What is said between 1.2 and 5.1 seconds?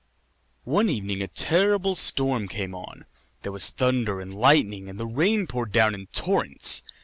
a terrible storm came on; there was thunder and lightning, and the